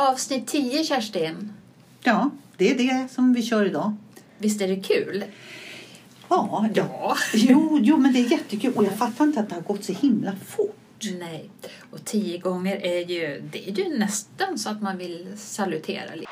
[0.00, 1.52] Avsnitt 10, Kerstin.
[2.02, 3.96] Ja, det är det som vi kör idag.
[4.38, 5.24] Visst är det kul?
[6.28, 7.16] Ja, Ja.
[7.34, 8.72] Jo, jo, men det är jättekul.
[8.76, 11.04] Och jag fattar inte att det har gått så himla fort.
[11.18, 11.50] Nej.
[11.90, 16.30] Och tio gånger är ju, det är ju nästan så att man vill salutera lite.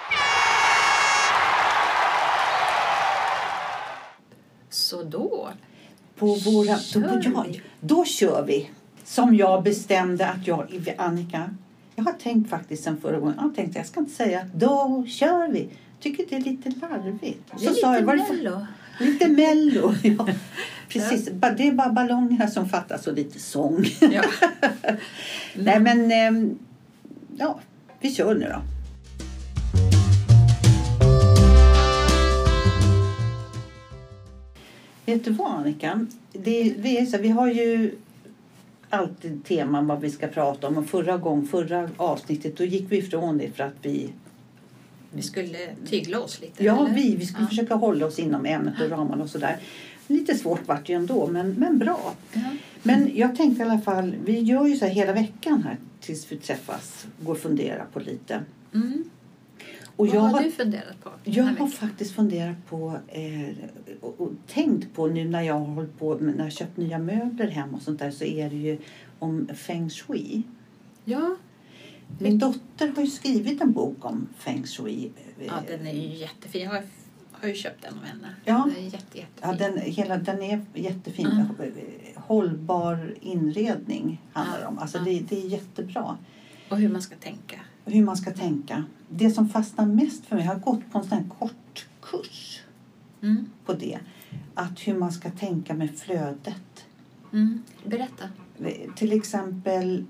[4.70, 5.48] Så då.
[6.16, 7.60] På våra, då, Kör ja, vi.
[7.80, 8.70] då kör vi.
[9.04, 11.54] Som jag bestämde att jag, Annika,
[11.94, 15.48] jag har tänkt faktiskt sen förra gången, jag tänkte jag ska inte säga då kör
[15.48, 15.68] vi.
[16.00, 17.52] Tycker det är lite larvigt.
[17.60, 18.66] Det är sa jag, lite "Var det för- mello.
[19.00, 20.28] Lite mello, ja.
[20.88, 23.84] Precis, Ba- det är bara ballongerna som fattas och lite sång.
[24.00, 24.22] Ja.
[25.54, 26.58] Nej men, ehm,
[27.36, 27.60] ja,
[28.00, 28.60] vi kör nu då.
[35.06, 36.06] Vet du vad Annika?
[36.32, 37.94] Det, vi, är så, vi har ju
[38.98, 40.78] alltid teman vad vi ska prata om.
[40.78, 44.10] Och förra gången, förra avsnittet, då gick vi ifrån det för att vi...
[45.12, 46.64] Vi skulle tygla oss lite.
[46.64, 46.94] Ja, eller?
[46.94, 47.48] vi, vi skulle Ja.
[47.48, 49.56] försöka hålla oss inom ämnet och ramarna och sådär.
[50.06, 52.14] Lite svårt vart det ju ändå, men, men bra.
[52.32, 52.40] Ja.
[52.82, 56.32] Men jag tänkte i alla fall, vi gör ju så här hela veckan här tills
[56.32, 57.06] vi träffas.
[57.20, 58.40] Går och funderar på lite.
[58.74, 59.04] Mm.
[59.96, 61.10] Och Vad jag har du funderat på?
[61.24, 63.54] jag har faktiskt funderat på eh,
[64.00, 67.48] och, och tänkt på nu när jag har hållit på när jag köpt nya möbler
[67.48, 68.78] hem och sånt där så är det ju
[69.18, 70.42] om feng shui.
[71.04, 71.36] Ja,
[72.18, 75.10] Min dotter har ju skrivit en bok om feng shui.
[75.46, 76.62] ja, den är ju jättefin.
[76.62, 76.82] Jag har,
[77.32, 78.34] har ju köpt den av henne.
[78.44, 78.68] Ja.
[78.74, 79.26] Den är jätte, jättefin.
[79.42, 81.26] Ja, den, hela, den är jättefin.
[81.26, 81.46] Mm.
[82.16, 84.78] Hållbar inredning handlar det Ja, om.
[84.78, 85.04] Alltså ja.
[85.04, 86.16] det, det är jättebra.
[86.68, 87.60] Och hur man ska tänka.
[87.84, 88.84] Hur man ska tänka.
[89.08, 92.60] Det som fastnar mest för mig, jag har gått på en sån kort kurs
[93.22, 93.46] Mm.
[93.66, 93.98] på det.
[94.54, 96.84] Att hur man ska tänka med flödet.
[97.32, 97.62] Mm.
[97.84, 98.28] Berätta.
[98.96, 100.04] Till exempel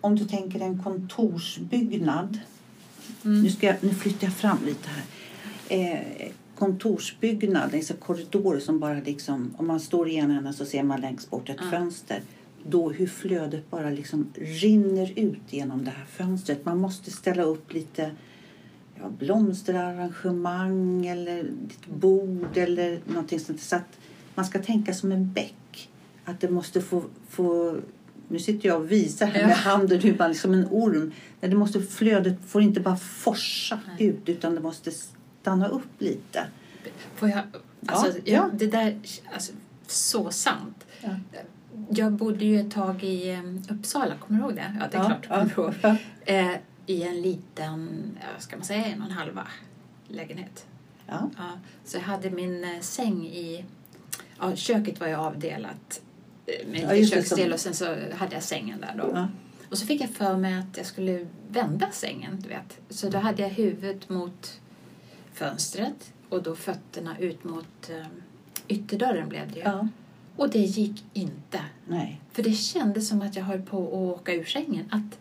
[0.00, 2.38] om du tänker en kontorsbyggnad.
[3.24, 3.42] Mm.
[3.42, 5.04] Nu, ska jag, nu flyttar jag fram lite här.
[5.68, 10.82] Eh, kontorsbyggnad, alltså korridorer som bara liksom, om man står i ena änden så ser
[10.82, 12.20] man längst bort ett fönster.
[12.64, 16.64] Då hur flödet bara liksom rinner ut genom det här fönstret.
[16.64, 18.10] Man måste ställa upp lite
[19.00, 23.60] ja, blomsterarrangemang eller ett bord eller någonting sånt.
[23.60, 23.98] Så att
[24.34, 25.90] man ska tänka som en bäck.
[26.24, 27.76] Att det måste få, få
[28.28, 31.12] nu sitter jag och visar här med handen hur man som en orm.
[31.40, 34.06] Det måste, flödet får inte bara forsa Nej.
[34.06, 34.90] ut utan det måste
[35.40, 36.46] stanna upp lite.
[37.14, 37.42] Får jag,
[37.86, 38.50] alltså, Ja, ja.
[38.52, 38.98] Det där,
[39.34, 39.52] alltså,
[39.86, 40.86] så sant.
[41.00, 41.10] Ja.
[41.92, 44.76] Jag bodde ju ett tag i eh, Uppsala, kommer du ihåg det?
[44.80, 45.74] Ja, det är klart du ja, kommer ihåg.
[45.82, 45.96] ja.
[46.24, 46.56] Eh,
[46.86, 49.46] I en liten, ja, ska man säga en och en halva
[50.08, 50.66] lägenhet.
[51.06, 51.30] Ja.
[51.36, 51.50] Ja,
[51.84, 53.64] så jag hade min eh, säng i,
[54.40, 56.00] ja, köket var ju avdelat
[56.66, 59.10] med Ja, lite köksdel och sen så hade jag sängen där då.
[59.14, 59.28] Ja.
[59.70, 62.80] Och så fick jag för mig att jag skulle vända sängen, du vet.
[62.88, 64.60] Så då hade jag huvudet mot
[65.32, 68.06] fönstret och då fötterna ut mot eh,
[68.68, 69.64] ytterdörren blev det ju.
[69.64, 69.88] Ja.
[70.40, 71.60] Och det gick inte.
[71.88, 72.20] Nej.
[72.32, 74.84] För det kändes som att jag höll på att åka ur sängen.
[74.90, 75.18] Att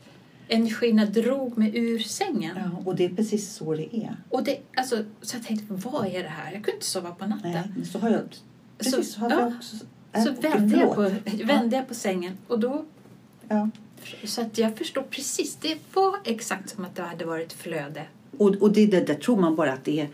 [0.47, 2.55] energierna drog mig ur sängen.
[2.55, 4.15] Ja, och det är precis så det är.
[4.29, 6.45] Och det, alltså, så jag tänkte, vad är det här?
[6.51, 7.51] Jag kunde inte sova på natten.
[7.51, 8.21] Nej, så har jag...
[8.77, 9.75] Precis, så, har ja, jag också...
[10.13, 11.11] äh, Så vände jag, på,
[11.45, 12.85] vände jag på sängen och då
[13.47, 13.69] Ja.
[14.23, 15.55] så att jag förstod precis.
[15.55, 18.03] Det var exakt som att det hade varit flöde.
[18.37, 20.07] Och, och det, det där tror man bara att det är...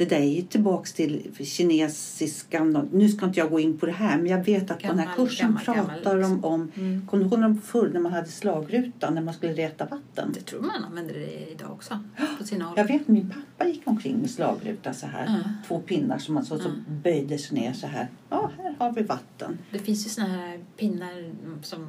[0.00, 2.88] Det där är ju tillbaks till kinesiskan.
[2.92, 4.98] Nu ska inte jag gå in på det här, men jag vet att på den
[4.98, 6.44] här Gammal, kursen gammal, gammal, pratar de liksom.
[6.44, 6.72] om...
[6.74, 7.06] Mm.
[7.06, 10.30] Kommer du ihåg när- förr när man hade slagrutan när man skulle räta vatten?
[10.34, 11.98] Det tror man använder det idag också.
[12.38, 12.74] På sina håll.
[12.76, 15.24] Jag vet min pappa gick omkring med slagruta så här.
[15.44, 15.52] Ja.
[15.68, 16.92] Två pinnar som man så, så Ja.
[17.04, 18.08] böjde sig ner så här.
[18.30, 19.58] Ja, här har vi vatten.
[19.70, 21.32] Det finns ju såna här pinnar
[21.62, 21.86] som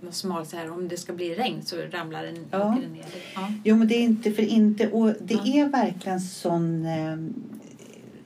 [0.00, 0.70] något smalt så här.
[0.70, 2.78] Om det ska bli regn så ramlar den, Ja.
[2.82, 3.04] den ner.
[3.34, 3.52] Ja.
[3.64, 4.88] Jo, men det är inte för inte.
[4.88, 5.64] Och det Ja.
[5.64, 6.86] är verkligen sån...
[6.86, 7.16] Eh,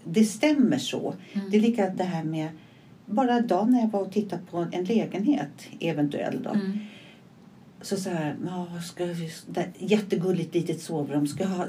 [0.04, 1.14] det stämmer så.
[1.32, 1.50] Mm.
[1.50, 2.48] Det är lika det här med...
[3.06, 6.50] Bara idag när jag var och tittade på en lägenhet, eventuell då.
[6.50, 6.78] Mm.
[7.82, 11.26] Så så här, ja, ska vi, där, jättegulligt litet sovrum.
[11.26, 11.66] Ska ha,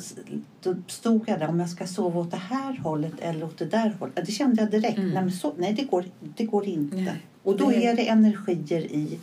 [0.64, 3.66] då stod jag där om jag ska sova åt det här hållet eller åt det
[3.66, 4.26] där hållet.
[4.26, 4.98] Det kände jag direkt.
[4.98, 5.10] Mm.
[5.26, 6.06] Nej, så, nej det, går,
[6.38, 6.96] det går inte.
[6.98, 7.22] Nej.
[7.44, 9.20] Och då är det energier i.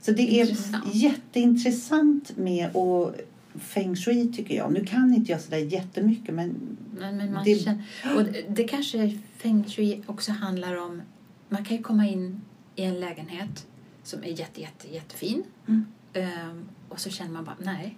[0.00, 0.94] Så det är Intressant.
[0.94, 3.14] jätteintressant med och
[3.54, 4.72] feng shui tycker jag.
[4.72, 6.54] Nu kan inte jag sådär jättemycket men
[6.98, 7.84] Men, men man Det- känner,
[8.16, 11.02] och det kanske feng shui också handlar om.
[11.48, 12.40] Man kan ju komma in
[12.76, 13.66] i en lägenhet
[14.08, 15.44] som är jätte, jätte, jättefin.
[15.68, 15.86] Mm.
[16.12, 17.96] Ehm, och så känner man bara, nej,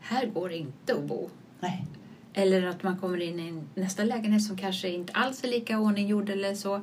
[0.00, 1.28] här går det inte att bo.
[1.60, 1.84] nej.
[2.36, 6.30] Eller att man kommer in i nästa lägenhet som kanske inte alls är lika ordninggjord
[6.30, 6.80] eller så.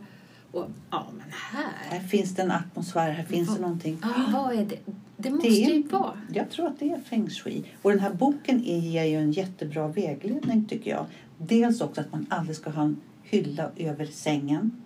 [0.52, 1.72] Och ja, men här.
[2.00, 3.98] Här finns det en atmosfär, här finns Vad- det någonting.
[4.02, 4.78] Ja, vad är det?
[5.18, 6.22] Det måste Det är- ju vara.
[6.34, 7.64] Jag tror att det är feng shui.
[7.82, 11.06] Och den här boken är- ger ju en jättebra vägledning tycker jag.
[11.38, 14.82] Dels också att man aldrig ska ha en hylla över sängen.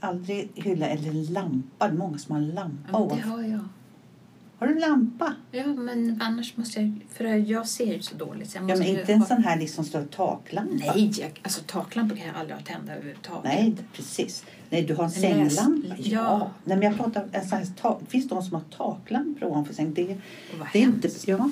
[0.00, 1.88] Aldrig hylla eller en lampa.
[1.88, 3.60] Det är många som har en lampa Ja, det har jag.
[4.58, 5.34] Har du lampa?
[5.50, 7.00] Ja, men annars måste jag...
[7.10, 8.50] För jag ser ju så dåligt.
[8.50, 10.74] Så Ja, men inte en ha- sån här liksom stor taklampa.
[10.94, 13.44] Nej, jag, alltså taklampor kan jag aldrig ha tända överhuvudtaget.
[13.44, 14.44] Nej, precis.
[14.70, 15.94] Nej, du har en En läs- sänglampa.
[15.98, 16.04] ja.
[16.10, 16.50] Ja.
[16.64, 18.00] Nej, men jag pratar en sån här tak.
[18.00, 19.94] Det finns de som har taklampor ovanför sängen.
[19.94, 20.04] Det,
[20.52, 21.08] Och vad det är inte...
[21.26, 21.50] Ja.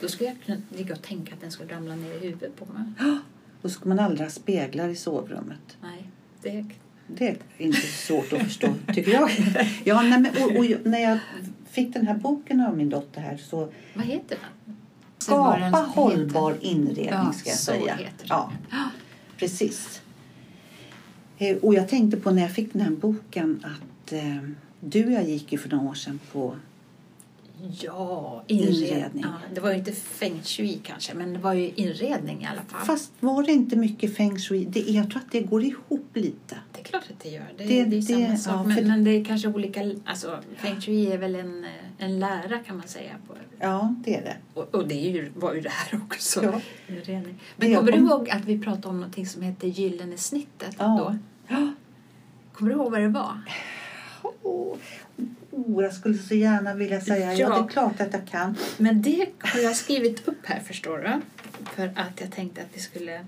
[0.00, 2.66] Då skulle jag kunna ligga och tänka att den skulle ramla ner i huvudet på
[2.72, 2.82] mig.
[3.62, 5.76] Då ska man aldrig ha speglar i sovrummet.
[5.82, 6.08] Nej,
[6.42, 6.66] det...
[7.18, 9.30] Det är inte svårt att förstå, tycker jag.
[9.84, 11.18] Ja, nej, men, och, och, när jag
[11.70, 14.76] fick den här boken av min dotter här så Vad heter den?
[15.18, 17.98] Skapa hållbar inredning Ja, ska jag så säga.
[18.24, 18.52] Ja,
[19.36, 20.02] precis.
[21.38, 24.36] Eh, Och jag tänkte på när jag fick den här boken att eh,
[24.80, 26.54] du och jag gick ju för några år sedan på
[27.80, 28.82] Ja, inredning.
[28.88, 29.22] Inredning.
[29.24, 32.62] Ja, det var ju inte feng shui kanske, men det var ju inredning i alla
[32.62, 32.86] fall.
[32.86, 34.64] Fast var det inte mycket feng shui?
[34.64, 36.56] Det, jag tror att det går ihop lite.
[36.72, 37.46] Det är klart att det gör.
[37.58, 38.54] Det, Det- det, är samma det- sak.
[38.54, 39.80] ja, men, för- men det är kanske olika...
[40.04, 41.66] Alltså, feng shui är väl en,
[41.98, 43.12] en lära kan man säga.
[43.28, 44.36] På, Ja, det är det.
[44.60, 46.44] och, och det är ju, var ju det här också.
[46.44, 46.60] Ja.
[46.88, 47.38] Inredning.
[47.56, 50.76] Men kommer du kom- ihåg att vi pratade om någonting som heter gyllene snittet?
[50.78, 50.84] Ja.
[50.98, 51.18] Då?
[51.54, 51.72] Ja.
[52.52, 53.40] Kommer du ihåg vad det var?
[54.42, 54.76] Oh,
[55.52, 57.38] oh, jag skulle så gärna vilja säga ja.
[57.38, 57.48] Ja.
[57.48, 58.56] det är klart att jag kan.
[58.78, 61.20] Men det har jag skrivit upp här förstår du.
[61.64, 63.26] För att jag tänkte att vi skulle...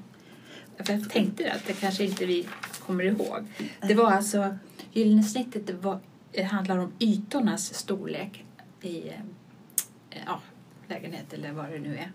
[0.77, 2.49] Jag tänkte att det kanske inte vi
[2.87, 3.47] kommer ihåg.
[3.89, 4.59] Det var alltså...
[4.93, 6.01] Gyllene snittet det var,
[6.33, 8.45] det handlar om ytornas storlek
[8.83, 10.41] i eh, ja,
[10.89, 12.13] lägenhet eller vad det nu är.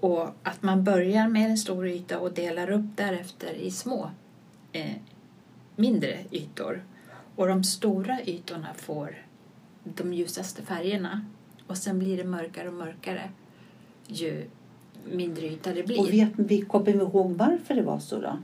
[0.00, 4.10] Och att man börjar med en stor yta och delar upp därefter i små
[4.72, 4.96] eh,
[5.76, 6.82] mindre ytor.
[7.36, 9.16] Och de stora ytorna får
[9.84, 11.24] de ljusaste färgerna.
[11.66, 13.30] Och sen blir det mörkare och mörkare
[14.06, 14.44] ju
[15.12, 16.00] mindre yta det blir.
[16.00, 18.38] Och vet vi, kommer vi ihåg varför det var så då?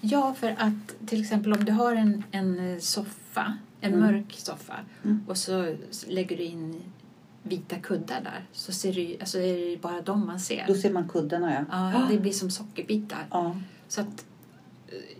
[0.00, 4.00] Ja, för att till exempel om du har en, en soffa, en Mm.
[4.06, 5.24] mörk soffa Mm.
[5.28, 5.74] och så
[6.06, 6.80] lägger du in
[7.42, 10.64] vita kuddar där så ser du, alltså är det bara dem man ser.
[10.66, 11.92] Då ser man kuddarna ja.
[11.92, 13.26] Ja, det blir som sockerbitar.
[13.30, 13.56] ja.
[13.88, 14.14] Så att eh,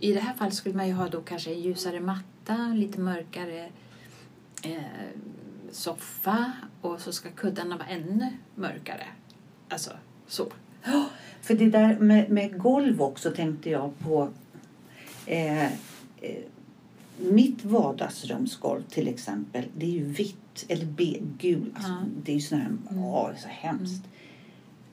[0.01, 3.69] i det här fallet skulle man ju ha då kanske en ljusare matta, lite mörkare
[4.63, 4.83] eh,
[5.71, 9.07] soffa och så ska kuddarna vara ännu mörkare.
[9.69, 9.91] Alltså
[10.27, 10.53] så.
[11.41, 14.29] För det där med, med golv också tänkte jag på.
[15.27, 15.71] Eh, eh,
[17.17, 21.73] mitt vardagsrumsgolv till exempel, det är ju vitt eller be, gul.
[21.75, 21.97] Alltså, Ja.
[22.25, 23.05] Det är ju sån här, Mm.
[23.05, 24.05] åh, det är så hemskt.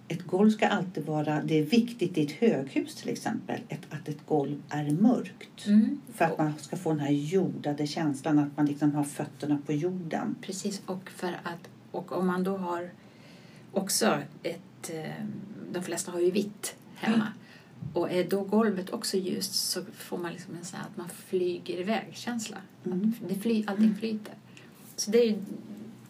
[0.08, 4.08] Ett golv ska alltid vara, det är viktigt i ett höghus till exempel, ett, att
[4.08, 5.68] ett golv är mörkt.
[5.68, 6.02] Mm.
[6.14, 9.74] För att man ska få den här jordade känslan, att man liksom har fötterna på
[9.74, 10.36] jorden.
[10.42, 12.90] Precis, och, för att, och om man då har
[13.72, 14.90] också ett...
[14.90, 15.26] eh,
[15.72, 17.28] De flesta har ju vitt hemma.
[17.94, 21.10] Och är då golvet också ljust så får man liksom en sån här att man
[21.10, 22.58] flyger iväg-känsla.
[22.86, 23.14] Mm.
[23.42, 24.34] Fly, allting flyter.
[24.96, 25.38] Så det är ju...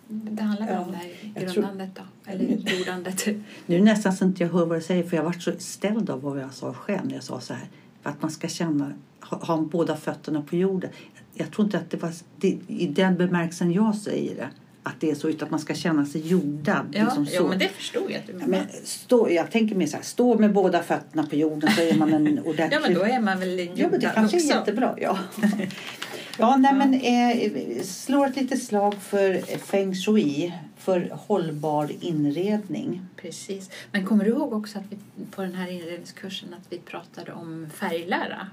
[0.07, 2.45] Det handlar väl Ja, om det här grundandet då, eller
[2.77, 3.27] jordandet.
[3.65, 6.21] Nu nästan så inte jag hör vad du säger för jag varit så ställd av
[6.21, 7.67] vad jag sa själv när jag sa så här.
[8.03, 10.89] Att man ska känna, ha, ha båda fötterna på jorden.
[11.33, 14.49] Jag tror inte att det var det, i den bemärkelsen jag säger det.
[14.83, 16.85] Att det är så utan att man ska känna sig jordad.
[16.91, 17.47] Ja, liksom ja, så.
[17.47, 18.51] men det förstod jag att du menade.
[18.51, 21.97] men stå, jag tänker mer så här, stå med båda fötterna på jorden så är
[21.97, 22.71] man en ordentlig...
[22.71, 24.49] Ja, men då är man väl Ja, men det jordad kanske också.
[24.49, 24.95] är jättebra.
[24.97, 25.17] Ja,
[26.37, 33.05] ja nej, men eh, slår ett litet slag för feng shui, för hållbar inredning.
[33.15, 33.69] Precis.
[33.91, 34.97] Men kommer du ihåg också att vi
[35.31, 38.47] på den här inredningskursen att vi pratade om färglära?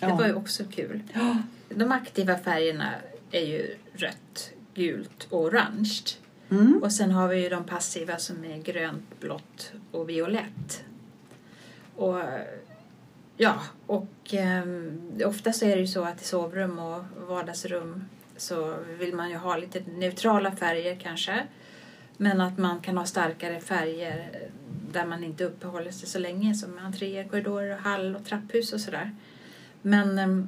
[0.00, 0.14] Det Ja.
[0.14, 1.02] var ju också kul.
[1.12, 1.36] Ja.
[1.68, 2.90] De aktiva färgerna
[3.30, 6.00] är ju rött, gult och orange.
[6.50, 6.80] Mm.
[6.82, 10.84] Och sen har vi ju de passiva som är grönt, blått och violett.
[11.96, 12.18] Och
[13.38, 14.64] ja, och eh,
[15.24, 18.04] ofta så är det ju så att i sovrum och vardagsrum
[18.36, 21.46] så vill man ju ha lite neutrala färger kanske.
[22.16, 24.30] Men att man kan ha starkare färger
[24.92, 29.14] där man inte uppehåller sig så länge som entréer, korridorer, hall och trapphus och sådär.
[29.82, 30.44] Men, eh,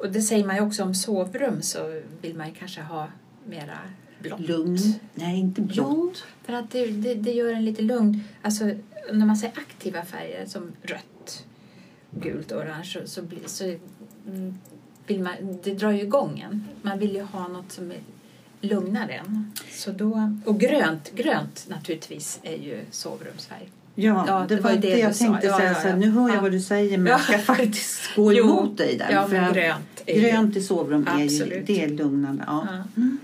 [0.00, 3.08] och det säger man ju också om sovrum så vill man ju kanske ha
[3.46, 3.78] mera
[4.18, 4.40] blått.
[4.40, 4.78] Lugn.
[5.14, 5.76] Nej, inte blått.
[5.76, 8.24] Jo, för att det, det, det gör en lite lugn.
[8.42, 8.64] Alltså,
[9.12, 11.46] när man säger aktiva färger som rött,
[12.10, 13.64] gult och orange så, så, blir, så
[14.26, 14.54] mm,
[15.06, 15.32] vill man,
[15.64, 16.64] det drar ju igång en.
[16.82, 17.98] Man vill ju ha något som är
[18.60, 19.52] lugnar en.
[19.72, 23.68] Så då, och grönt, grönt naturligtvis är ju sovrumsfärg.
[23.94, 25.24] Ja, Ja, det, var det, du jag sa.
[25.24, 25.68] tänkte Ja, säga.
[25.68, 25.96] ja, Så här, ja.
[25.96, 26.40] nu hör jag Ja.
[26.40, 27.12] vad du säger men Ja.
[27.12, 29.10] jag ska faktiskt gå emot dig där.
[29.12, 32.44] Ja, för grönt är grönt i sovrum är ju det är lugnande.
[32.46, 32.66] Ja.
[32.70, 32.82] Ja.
[32.96, 33.18] Mm.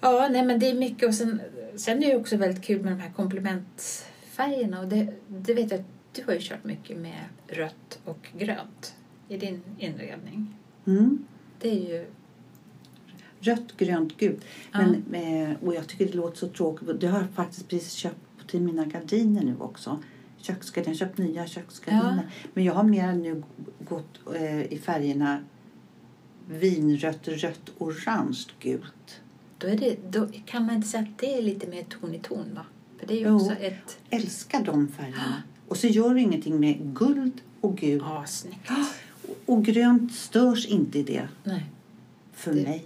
[0.00, 1.40] Ja, nej men det är mycket och sen,
[1.76, 5.84] sen är det också väldigt kul med de här komplementfärgerna och det, det vet jag
[6.12, 8.94] du har ju kört mycket med rött och grönt
[9.28, 10.54] i din inredning.
[10.86, 11.24] Mm.
[11.60, 12.06] Det är ju...
[13.40, 14.44] Rött, grönt, gult.
[14.72, 14.94] Ja.
[15.08, 17.00] Men, eh, och jag tycker det låter så tråkigt.
[17.00, 20.02] Det har jag faktiskt precis köpt till mina gardiner nu också.
[20.38, 20.96] Köksgardiner.
[20.98, 22.30] Jag har köpt nya köksgardiner.
[22.54, 23.42] Men jag har mer nu
[23.80, 25.44] gått eh, i färgerna
[26.48, 29.20] vinrött, rött, orange, gult.
[29.58, 32.18] Då, är det, då kan man inte säga att det är lite mer ton i
[32.18, 32.60] ton då?
[32.98, 33.36] För det är ju Jo.
[33.36, 33.98] också ett...
[34.10, 35.42] Älskar de färgerna.
[35.68, 38.02] Och så gör det ingenting med guld och gult.
[38.06, 38.70] Ja, snyggt.
[39.46, 41.64] Och grönt störs inte i det Nej.
[42.32, 42.84] för Det- mig.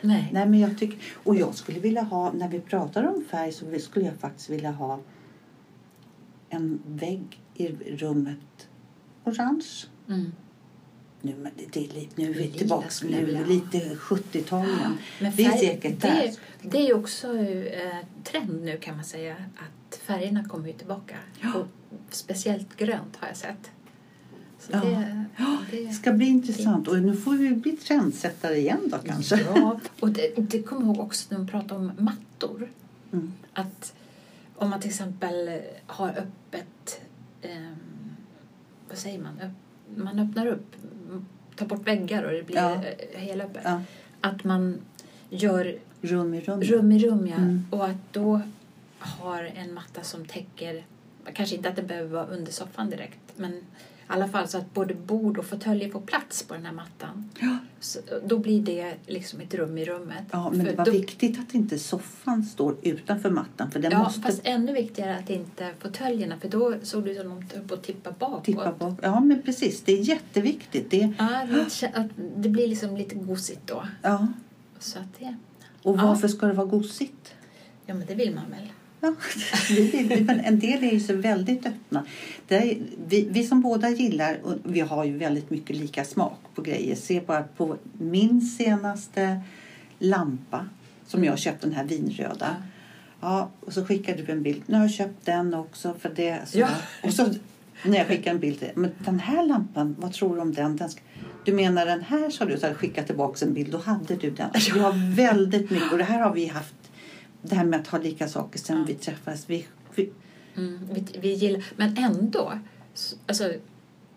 [0.00, 0.30] Nej.
[0.32, 3.78] Nej, men jag tycker, och jag skulle vilja ha, när vi pratar om färg så
[3.78, 5.00] skulle jag faktiskt vilja ha
[6.48, 8.68] en vägg i rummet
[9.24, 9.66] orange.
[10.08, 10.32] Mm.
[11.20, 14.98] Nu, men det, det är nu är vi tillbaka nu, lite 70-tal igen.
[15.20, 16.32] Men Vi är säkert där.
[16.62, 21.16] det, det är också eh, trend nu kan man säga att färgerna kommer ju tillbaka.
[21.40, 21.52] Ja.
[21.54, 21.66] Och
[22.10, 23.70] speciellt grönt har jag sett.
[24.58, 24.80] Så Ja.
[24.80, 25.24] det,
[25.70, 26.88] Det det, ska bli intressant.
[26.88, 29.40] Och nu får vi bli trendsättare igen då kanske.
[29.54, 32.68] Ja, och det, det kommer jag ihåg också när de pratade om mattor.
[33.12, 33.32] Mm.
[33.52, 33.94] Att
[34.56, 37.00] om man till exempel har öppet,
[37.42, 37.74] ehm,
[38.88, 39.32] vad säger man,
[39.96, 40.76] man öppnar upp,
[41.56, 42.82] tar bort väggar och det blir Ja.
[43.12, 43.18] ja.
[43.18, 43.62] helöppet.
[43.64, 43.82] Ja,
[44.20, 44.78] Att man
[45.30, 46.62] gör rum i rum.
[46.62, 47.36] rum i rum ja.
[47.36, 47.66] Mm.
[47.70, 48.40] och att då
[49.02, 50.84] har en matta som täcker,
[51.34, 54.74] kanske inte att det behöver vara under soffan direkt, men i alla fall så att
[54.74, 57.30] både bord och fåtöljer får plats på den här mattan.
[57.40, 57.56] Ja.
[57.80, 60.24] Så, då blir det liksom ett rum i rummet.
[60.30, 63.70] Ja, men det För var då, viktigt att inte soffan står utanför mattan.
[63.70, 67.18] För den Ja, måste fast ännu viktigare att inte fåtöljerna, för då såg det ut
[67.20, 68.44] som om de höll på att tippa bakåt.
[68.44, 68.98] tippa bak.
[69.02, 69.82] Ja, men precis.
[69.82, 70.90] Det är jätteviktigt.
[70.90, 73.84] Det, Ja, det, det blir liksom lite gosigt då.
[74.02, 74.26] ja.
[74.78, 75.36] Så att det,
[75.82, 76.06] Och Ja.
[76.06, 77.34] varför ska det vara gosigt?
[77.86, 78.68] ja men det vill man väl.
[79.02, 79.14] Ja,
[79.68, 82.04] vi men en del är ju så väldigt öppna.
[82.48, 86.62] Är, vi, vi som båda gillar, och vi har ju väldigt mycket lika smak på
[86.62, 86.94] grejer.
[86.94, 89.40] Se bara på min senaste
[89.98, 90.66] lampa
[91.06, 92.56] som jag köpte, den här vinröda.
[93.20, 94.62] Ja, och så skickar du en bild.
[94.66, 96.40] Nu har jag köpt den också för det.
[96.46, 96.68] Så Ja.
[97.02, 97.26] Och så
[97.84, 98.70] när jag skickar en bild.
[98.74, 100.76] Men den här lampan, vad tror du om den?
[100.76, 101.00] den ska,
[101.44, 103.72] du menar den här sa du, så hade skickat tillbaka en bild.
[103.72, 104.50] Då hade du den.
[104.74, 106.74] Vi har väldigt mycket och det här har vi haft.
[107.42, 108.84] Det här med att ha lika saker sen Ja.
[108.88, 109.50] vi träffades.
[109.50, 110.10] Vi, vi,
[110.56, 112.58] Mm, vi, vi gillar, men ändå,
[113.26, 113.52] alltså,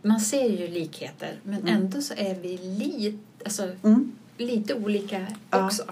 [0.02, 1.76] man ser ju likheter men Mm.
[1.76, 5.66] ändå så är vi lite, alltså, mm, lite olika Ja.
[5.66, 5.84] också.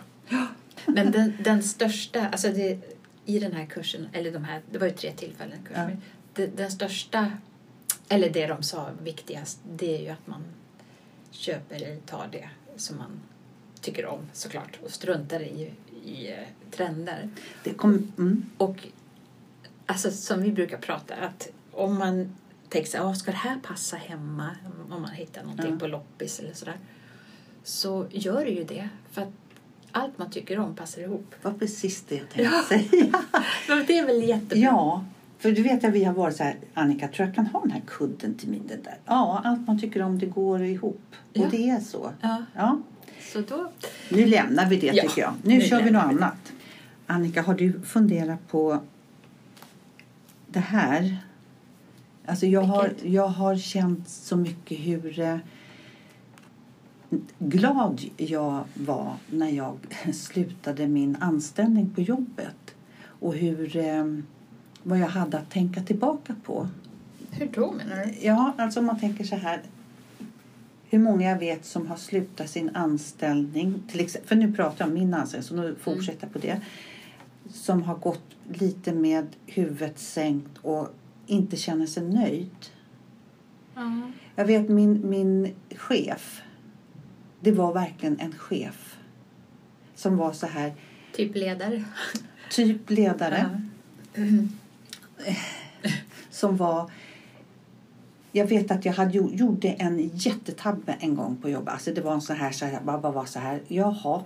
[0.86, 2.80] Men den, den största, alltså det,
[3.25, 5.90] i den här kursen, eller de här, det var ju tre tillfällen kursen.
[5.92, 5.98] Ja.
[6.34, 7.32] Det, den största,
[8.10, 10.44] eller det de sa viktigast, det är ju att man
[11.32, 13.12] köper eller tar det som man
[13.84, 15.72] tycker om såklart och struntar i,
[16.06, 16.38] i eh,
[16.72, 17.30] trender.
[17.63, 18.88] det kom, mm, Och
[19.86, 22.36] alltså, som vi brukar prata, att om man
[22.70, 24.50] tänker så här, "Ah, ska det här passa hemma?
[24.90, 25.80] Om man hittar någonting Ja.
[25.80, 26.78] på loppis eller sådär.
[27.63, 28.90] Så gör det ju det.
[29.12, 29.32] För att
[29.92, 31.36] allt man tycker om passar ihop.
[31.42, 32.63] var precis det jag tänkte Ja.
[32.68, 33.24] säga.
[33.68, 34.58] Men det är väl jättebra?
[34.60, 35.06] Ja,
[35.40, 37.72] för du vet att vi har varit så här, Annika, tror jag kan ha den
[37.72, 38.98] här kudden till min den där?
[39.06, 41.02] Ja, allt man tycker om det går ihop.
[41.34, 41.44] Ja.
[41.46, 42.12] Och det är så.
[42.22, 42.80] Ja, Ja,
[43.34, 43.72] så då...
[44.10, 45.34] nu lämnar vi det Ja, tycker jag.
[45.44, 46.54] Nu, nu kör vi något vi annat.
[47.08, 48.82] Annika, har du funderat på
[50.48, 51.18] det här?
[52.25, 55.38] Alltså jag har, jag har känt så mycket hur eh,
[57.40, 59.78] glad jag var när jag
[60.13, 62.75] slutade min anställning på jobbet.
[63.04, 64.06] Och hur, eh,
[64.84, 66.68] vad jag hade att tänka tillbaka på.
[67.32, 68.13] Hur då menar du?
[68.22, 69.62] Ja, alltså om man tänker så här.
[70.94, 73.84] Hur många jag vet som har slutat sin anställning.
[73.88, 76.62] Till exempel, för nu pratar jag om min anställning, så nu fortsätter jag på det.
[77.50, 78.24] Som har gått
[78.54, 80.88] lite med huvudet sänkt och
[81.28, 82.56] inte känner sig nöjd.
[83.76, 84.12] Ja.
[84.36, 86.42] Jag vet min, min chef.
[87.40, 88.98] Det var verkligen en chef.
[89.96, 90.74] Som var så här,
[91.14, 91.84] Typ ledare?
[92.50, 93.62] typ ledare.
[94.16, 94.50] Mm.
[96.30, 96.92] som var...
[98.36, 101.74] Jag vet att jag hade, gjo- gjorde en jättetabbe en gång på jobbet.
[101.74, 104.24] Alltså det var en så här, så här, bara, var så här, jaha.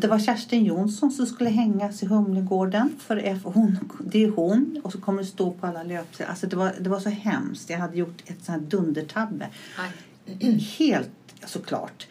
[0.00, 2.90] Det var Kerstin Jonsson som skulle hängas i Humlegården.
[2.98, 4.80] För hon, det är hon.
[4.84, 6.30] Och så kommer det stå på alla löpsedlar.
[6.30, 7.70] Alltså det var, det var så hemskt.
[7.70, 9.48] Jag hade gjort ett sånt här dundertabbe.
[9.78, 10.58] Aj.
[10.78, 11.10] Helt
[11.46, 12.06] såklart.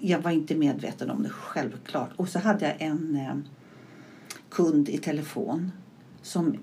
[0.00, 2.10] Jag var inte medveten om det självklart.
[2.16, 3.36] Och så hade jag en eh,
[4.48, 5.72] kund i telefon
[6.22, 6.56] som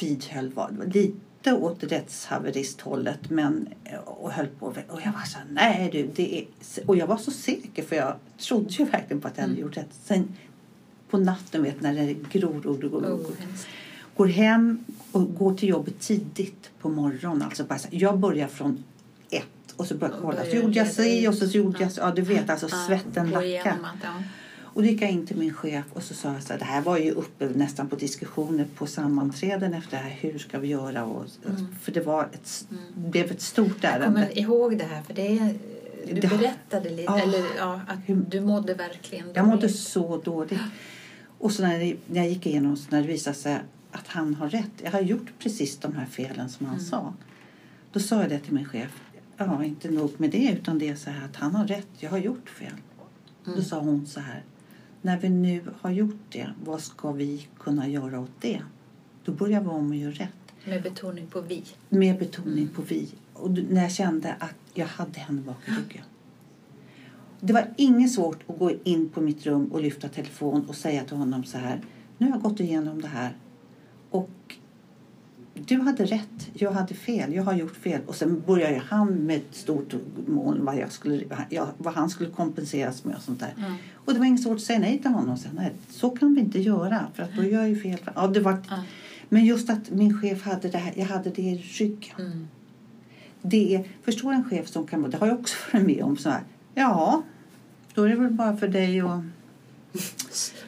[0.00, 1.16] vidhöll var lite
[1.46, 6.38] åt rättshaveristhållet men eh, och höll på och jag var så här, nej du det
[6.38, 6.44] är
[6.86, 9.62] och jag var så säker för jag trodde ju verkligen på att jag hade Mm.
[9.66, 9.90] gjort rätt.
[10.04, 10.36] Sen
[11.10, 13.04] på natten vet när det gror och gror.
[13.06, 13.66] Oh, hemskt.
[14.16, 17.42] Går hem och går till jobbet tidigt på morgonen.
[17.42, 18.84] Alltså bara jag börjar från
[19.30, 19.44] ett
[19.76, 20.44] och så börjar jag kolla.
[20.44, 22.00] Så gjorde jag si och så gjorde jag så.
[22.00, 23.76] Ja, du vet alltså svetten lackar.
[24.72, 26.64] Och då gick jag in till min chef och så sa jag så här, det
[26.64, 30.68] här var ju uppe nästan på diskussioner på sammanträden efter det här, hur ska vi
[30.68, 31.04] göra?
[31.04, 31.24] Och,
[31.82, 34.06] För det var ett, det blev ett stort Jag ärende.
[34.06, 35.54] kommer ihåg det här, för det är,
[36.12, 37.18] du berättade lite, Ja.
[37.20, 39.76] eller ja, att Hur- du mådde verkligen Jag mådde dåligt.
[39.78, 40.60] så dåligt.
[41.38, 43.58] Och så när, det, när jag gick igenom så när det visade sig
[43.90, 44.70] att han har rätt.
[44.82, 47.14] Jag har gjort precis de här felen som han sa.
[47.92, 49.00] Då sa jag det till min chef.
[49.36, 51.88] Ja, inte nog med det utan det är så här att han har rätt.
[51.98, 52.72] Jag har gjort fel.
[53.56, 54.42] Då sa hon så här.
[55.02, 58.62] När vi nu har gjort det, vad ska vi kunna göra åt det?
[59.24, 60.30] Då börjar vi om och gör rätt.
[60.64, 61.64] Med betoning på vi.
[61.88, 63.08] Med betoning på vi.
[63.32, 66.04] Och när jag kände att jag hade henne bak i ryggen.
[67.40, 71.04] Det var inget svårt att gå in på mitt rum och lyfta telefon och säga
[71.04, 71.80] till honom så här.
[72.18, 73.36] Nu har jag gått igenom det här.
[74.10, 74.56] Och
[75.54, 78.00] du hade rätt, jag hade fel, jag har gjort fel.
[78.06, 79.94] Och sen började han med ett stort
[80.26, 81.24] mål vad, jag skulle,
[81.78, 83.54] vad han skulle kompenseras med och sånt där.
[83.58, 83.74] Mm.
[83.94, 85.38] Och det var inget svårt att säga nej till honom.
[85.38, 87.98] Säga, nej, så kan vi inte göra för att då gör jag ju fel.
[88.14, 88.82] Ja, det var, Ja.
[89.32, 92.14] Men just att min chef hade det här, jag hade det i ryggen.
[92.18, 92.48] Mm.
[93.42, 96.30] Det är, förstår en chef som kan det har jag också varit med om så
[96.30, 96.42] här.
[96.74, 97.22] Ja,
[97.94, 99.22] då är det väl bara för dig och...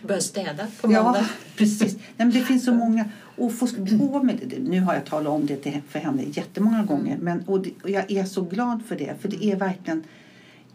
[0.03, 1.19] Börja städa på måndag.
[1.19, 1.95] Ja, precis.
[1.95, 3.11] Nej, men det finns så många.
[3.43, 4.59] Och få gå med det.
[4.59, 7.19] Nu har jag talat om det till, för henne jättemånga gånger.
[7.19, 9.15] Men, och, det, och jag är så glad för det.
[9.21, 10.05] För det är verkligen...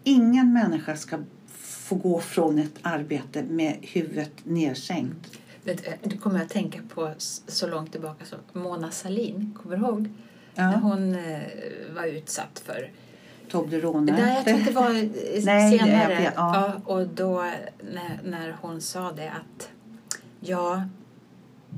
[0.03, 1.17] Ingen människa ska
[1.57, 5.37] få gå från ett arbete med huvudet nedsänkt.
[6.03, 7.11] Du, kommer att tänka på
[7.47, 9.57] så långt tillbaka som Mona Salin.
[9.61, 10.09] Kommer du ihåg?
[10.55, 10.79] När Ja.
[10.79, 11.41] hon eh,
[11.95, 12.91] var utsatt för...
[13.49, 14.11] Toblerone.
[14.11, 16.23] Nej, jag tror det var eh, Nej, senare.
[16.23, 16.31] ja.
[16.35, 17.43] ja, och då
[17.93, 19.69] när, när hon sa det att
[20.39, 20.83] ja,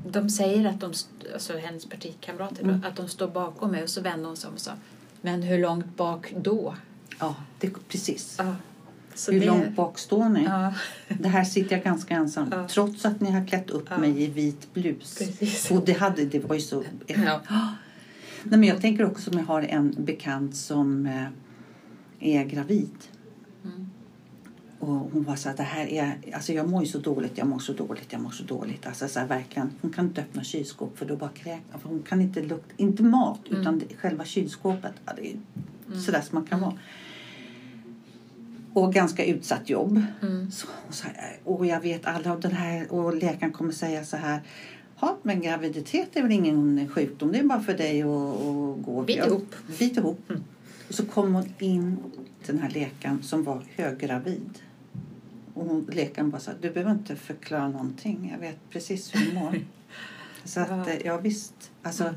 [0.06, 0.92] de säger att de,
[1.34, 2.84] alltså hennes partikamrater, Mm.
[2.88, 4.72] att de står bakom mig och så vände hon sig om och sa
[5.22, 6.74] men hur långt bak då?
[7.18, 8.34] Ja, det, precis.
[8.38, 8.56] Ja,
[9.14, 10.44] så Hur det- långt bak står ni?
[10.44, 10.74] Ja,
[11.08, 12.48] Det här sitter jag ganska ensam.
[12.50, 12.68] Ja.
[12.68, 15.18] Trots att ni har klätt upp mig i vit blus.
[15.18, 15.70] Precis.
[15.70, 16.84] Och det, hade, det var ju så...
[17.06, 17.40] Ja.
[18.42, 21.26] Nej, men jag tänker också som jag har en bekant som eh,
[22.38, 22.90] är gravid.
[24.82, 24.94] Mm.
[24.94, 27.46] Och hon var så här, det här är, alltså jag mår ju så dåligt, jag
[27.46, 28.86] mår så dåligt, jag mår så dåligt.
[28.86, 31.78] Alltså så här, verkligen, hon kan inte öppna kylskåp för då bara kräkna.
[31.78, 33.60] För hon kan inte lukta, inte mat Mm.
[33.60, 34.92] utan själva kylskåpet.
[35.06, 35.36] Ja, det är
[36.00, 36.74] sådär som man kan vara.
[38.72, 40.02] Och ganska utsatt jobb.
[40.22, 40.50] Mm.
[40.50, 44.04] Så, och, så här, och jag vet alla och den här och läkaren kommer säga
[44.04, 44.40] så här.
[45.00, 47.32] Ja, men graviditet är väl ingen sjukdom.
[47.32, 49.04] Det är bara för dig att, gå.
[49.06, 49.54] Bit ihop.
[49.78, 50.32] Bit ihop.
[50.88, 51.96] Och så kom hon in
[52.46, 54.58] den här läkaren som var höggravid.
[55.60, 58.30] Och hon, läkaren bara sa, du behöver inte förklara någonting.
[58.32, 59.60] Jag vet precis hur du mår.
[60.44, 61.70] så att, ja visst.
[61.82, 62.14] Alltså,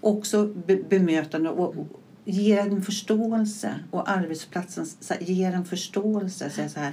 [0.00, 1.86] också be, bemötande och, och
[2.24, 3.74] ger en förståelse.
[3.90, 6.50] Och arbetsplatsen så ger en förståelse.
[6.50, 6.92] Säger så här,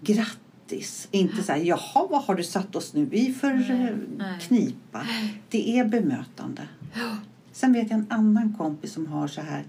[0.00, 1.08] grattis.
[1.10, 3.54] Inte så här, jaha vad har du satt oss nu i för
[4.16, 4.40] nej.
[4.40, 5.06] knipa.
[5.48, 6.62] Det är bemötande.
[7.52, 9.64] Sen vet jag en annan kompis som har så här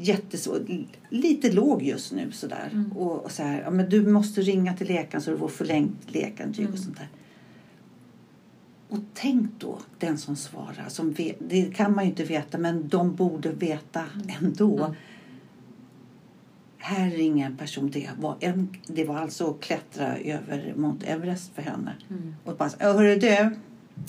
[0.00, 0.60] jättesvår,
[1.08, 2.68] lite låg just nu sådär.
[2.72, 2.92] Mm.
[2.92, 6.14] Och, och så här, ja, men du måste ringa till läkaren så du får förlängt
[6.14, 6.72] läkarintyg Mm.
[6.72, 7.08] och sånt där.
[8.88, 12.88] Och tänk då den som svarar, som vet, det kan man ju inte veta men
[12.88, 14.04] de borde veta
[14.40, 14.78] ändå.
[14.84, 14.96] Mm.
[16.78, 21.54] Här ringer en person, det var, en, det var alltså att klättra över Mount Everest
[21.54, 21.92] för henne.
[22.10, 22.34] Mm.
[22.44, 23.56] Och bara, "Ja, hörru du,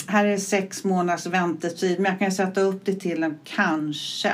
[0.07, 4.33] här är sex månaders väntetid men jag kan sätta upp det till en kanske.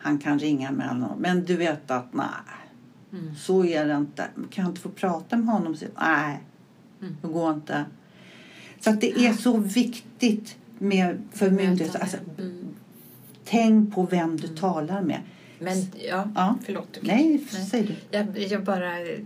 [0.00, 2.26] Han kan ringa mellan men du vet att nej,
[3.12, 3.34] Mm.
[3.36, 4.26] så är det inte.
[4.50, 5.76] Kan jag inte få prata med honom?
[5.76, 6.40] Så, nej,
[7.00, 7.16] Mm.
[7.22, 7.84] det går inte.
[8.80, 12.00] Så att det är så viktigt med för myndigheter.
[12.00, 12.64] Alltså, Mm.
[13.44, 15.20] tänk på vem du talar med.
[15.58, 15.76] Men
[16.08, 16.58] ja, Ja.
[16.64, 16.98] förlåt.
[17.00, 17.66] du Nej, Nej.
[17.66, 17.94] säg du.
[18.18, 19.18] Jag, jag bara eh,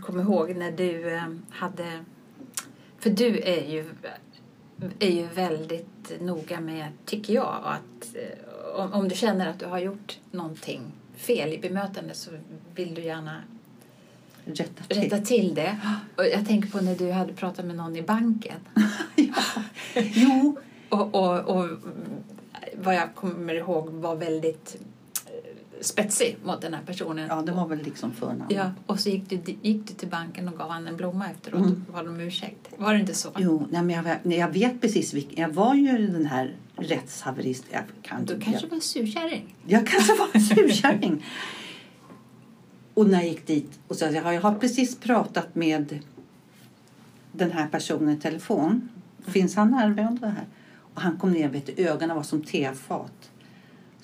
[0.00, 2.04] kommer ihåg när du eh, hade...
[2.98, 3.84] För du är ju,
[4.98, 8.38] är ju väldigt noga med, tycker jag, att eh,
[8.74, 10.80] om, om du känner att du har gjort någonting
[11.16, 12.30] fel i bemötande så
[12.74, 13.42] vill du gärna
[14.44, 15.02] Rätta till.
[15.02, 15.78] rätta till det.
[16.16, 18.56] Och jag tänker på när du hade pratat med någon i banken.
[19.94, 20.56] Jo,
[20.88, 21.68] Och, och, och
[22.76, 24.76] vad jag kommer ihåg var väldigt
[25.84, 27.26] spetsig mot den här personen.
[27.28, 28.44] ja, det var väl liksom förnamn.
[28.48, 31.60] Ja, och så gick du, gick du till banken och gav han en blomma efteråt
[31.60, 31.84] Mm.
[31.88, 32.68] och bad om ursäkt.
[32.78, 33.28] Var det inte så?
[33.38, 35.42] Jo, nej, men jag, vet- nej, jag vet precis vilken.
[35.42, 37.64] Jag var ju den här rättshaverist.
[37.70, 39.54] Jag, kan, Du kanske var surkärring?
[39.66, 41.24] jag, jag kanske var en surkärring.
[42.94, 45.98] Och när jag gick dit och sa jag har precis pratat med
[47.32, 48.88] den här personen i telefon.
[49.26, 50.44] Finns han närvarande här?
[50.94, 53.30] Och han kom ner, vet du, ögonen var som tefat.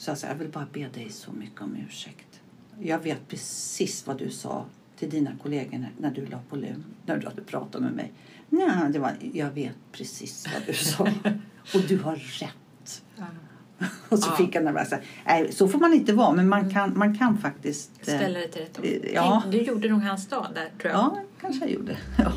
[0.00, 2.40] Så jag sa, jag vill bara be dig så mycket om ursäkt.
[2.82, 4.64] Jag vet precis vad du sa
[4.98, 8.12] till dina kollegor när, du la på lur, när du hade pratat med mig.
[8.48, 11.02] Nej, det var, jag vet precis vad du sa.
[11.74, 13.02] Och du har rätt.
[14.08, 14.36] Och så Ja.
[14.36, 14.98] fick jag nervösa.
[15.26, 17.90] Nej, så får man inte vara, men man kan, man kan faktiskt...
[18.00, 18.82] eh, Ställa det till rätta.
[18.82, 19.42] eh, ja.
[19.50, 21.00] Du gjorde nog hans dag där, tror jag.
[21.00, 21.96] Ja, kanske jag gjorde.
[22.18, 22.32] Ja.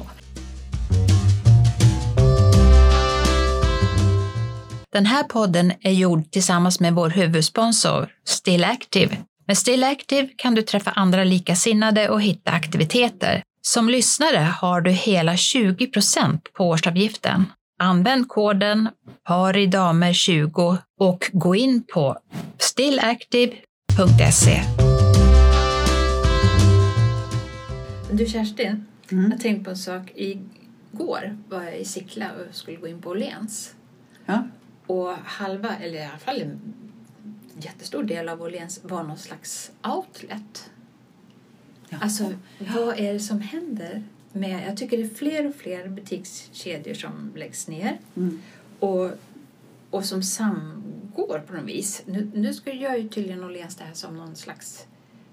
[4.94, 9.18] Den här podden är gjord tillsammans med vår huvudsponsor Still Active.
[9.48, 13.44] Med Still Active kan du träffa andra likasinnade och hitta aktiviteter.
[13.62, 17.46] Som lyssnare har du hela 20% på årsavgiften.
[17.80, 18.90] Använd koden
[19.30, 22.18] PARIDAMER20 och gå in på
[22.58, 24.62] stillactive.se.
[28.12, 29.32] Du Kerstin, Mm.
[29.32, 30.12] jag tänkte på en sak.
[30.16, 33.74] Igår var jag i Sickla och skulle gå in på Åhléns.
[34.26, 34.44] Ja.
[34.88, 36.60] Och halva, eller i alla fall en
[37.60, 40.72] jättestor del av Åhléns var någon slags outlet.
[41.90, 41.98] Ja.
[42.02, 44.04] Alltså, vad är det som händer?
[44.32, 48.42] Med, jag tycker det är fler och fler butikskedjor som läggs ner Mm.
[48.80, 49.10] och,
[49.90, 52.04] och som samgår på något vis.
[52.06, 54.86] Nu, nu ska jag ju tydligen Åhléns det här som någon slags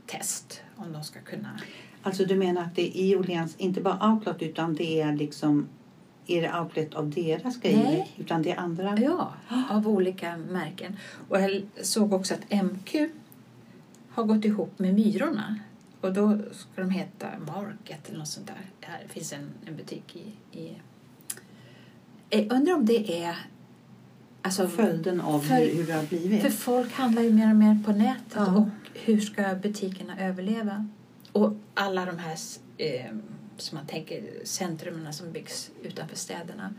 [0.07, 1.61] test om de ska kunna...
[2.03, 5.69] Alltså du menar att det är i Åhléns, inte bara outlet utan det är liksom
[6.31, 8.15] är det outlet av deras grejer Nej.
[8.17, 8.99] utan det är andra?
[9.01, 9.33] Ja,
[9.71, 10.97] av olika märken.
[11.29, 12.95] Och jag såg också att MQ
[14.11, 15.59] har gått ihop med Myrorna.
[16.01, 18.71] Och då ska de heta Market eller något sånt där.
[18.81, 20.59] Här finns en, en butik i...
[20.59, 20.81] i
[22.31, 23.37] jag undrar om det är...
[24.43, 26.43] Alltså, Följden av För- hur, det har blivit?
[26.43, 28.33] för folk handlar ju mer och mer på nätet.
[28.35, 28.57] Ja.
[28.57, 30.89] Och hur ska butikerna överleva?
[31.33, 32.37] Och alla de här
[32.77, 33.17] eh,
[33.61, 36.75] som man tänker centrumen som byggs utanför städerna.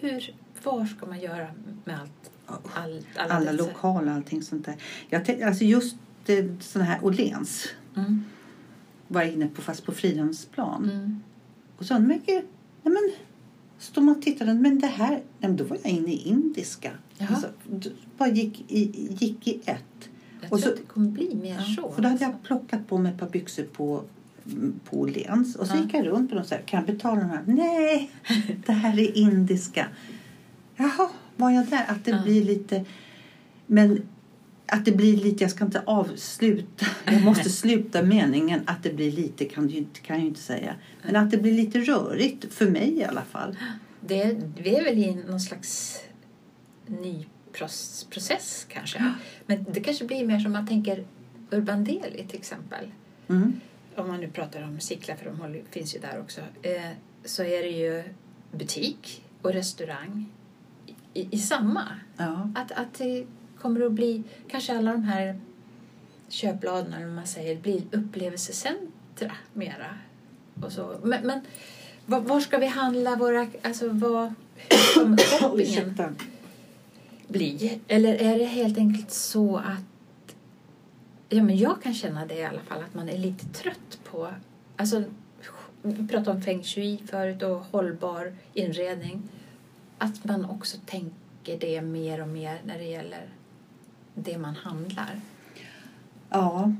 [0.00, 1.48] Hur, var ska man göra
[1.84, 2.30] med allt?
[2.74, 4.76] All, alla alla lokaler och allting sånt där.
[5.08, 8.24] Jag tänkte, alltså just det, sån här Åhléns Mm.
[9.08, 10.90] var jag inne på fast på Fridhemsplan.
[10.90, 11.22] Mm.
[11.78, 12.44] Och så men nej
[12.82, 13.10] men
[13.78, 16.90] står man och tittar, men det här, nej men då var jag inne i indiska.
[17.18, 17.28] Jaha.
[17.30, 17.48] Alltså,
[18.18, 20.08] bara gick i, gick i ett.
[20.40, 21.92] Jag Och tror så- att det kommer bli mer så.
[21.92, 22.24] För då hade alltså.
[22.24, 24.04] jag plockat på mig ett par byxor på,
[24.84, 25.56] på Åhléns.
[25.56, 27.42] Och så gick jag runt och sa, kan jag betala de här?
[27.46, 28.10] Nej,
[28.66, 29.86] det här är indiska.
[30.76, 31.84] Jaha, var jag där?
[31.88, 32.84] Att det blir lite...
[33.66, 34.02] Men
[34.66, 39.12] att det blir lite, jag ska inte avsluta, jag måste sluta meningen att det blir
[39.12, 40.74] lite kan, inte- kan jag ju inte säga.
[41.02, 43.56] Men att det blir lite rörigt, för mig i alla fall.
[44.00, 45.98] det, vi är väl i någon slags
[46.86, 47.26] ny
[48.10, 49.12] process kanske.
[49.46, 51.04] Men det kanske blir mer som man tänker
[51.50, 52.90] Urban Deli till exempel.
[53.28, 53.60] Mm.
[53.98, 56.40] Om man nu pratar om Sickla, för de håller, finns ju där också.
[56.62, 56.90] Eh,
[57.24, 58.02] så är det ju
[58.52, 60.26] butik och restaurang
[61.14, 61.84] i, i samma.
[62.16, 62.50] Ja.
[62.54, 63.26] Att, att det
[63.60, 65.40] kommer att bli, kanske alla de här
[66.28, 69.98] köpbladen eller man säger, blir upplevelsecentra mera.
[70.62, 70.96] Och så.
[71.02, 71.40] Men, men
[72.06, 74.34] var, var ska vi handla våra, alltså vad,
[74.68, 76.16] hur kommer shoppingen
[77.28, 77.80] bli?
[77.88, 79.84] Eller är det helt enkelt så att,
[81.28, 84.28] ja men jag kan känna det i alla fall, att man är lite trött på,
[84.76, 85.04] alltså
[85.82, 89.22] vi pratade om feng shui förut och hållbar inredning.
[89.98, 93.28] Att man också tänker det mer och mer när det gäller
[94.14, 95.20] det man handlar.
[96.30, 96.72] Ja,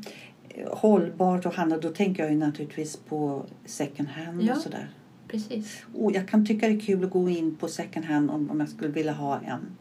[0.71, 4.55] hållbart och handla, då tänker jag ju naturligtvis på second hand Ja.
[4.55, 4.89] och sådär.
[5.29, 5.83] Precis.
[5.95, 8.61] Och jag kan tycka det är kul att gå in på second hand om, om
[8.61, 9.77] jag skulle vilja ha en